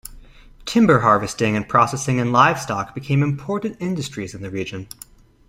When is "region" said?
4.49-4.87